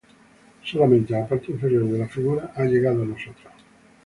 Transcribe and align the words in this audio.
Solamente 0.63 1.13
la 1.13 1.27
parte 1.27 1.51
inferior 1.51 1.85
de 1.85 1.99
la 1.99 2.07
figura 2.07 2.51
ha 2.55 2.63
llegado 2.63 3.03
a 3.03 3.05
nosotros. 3.05 3.53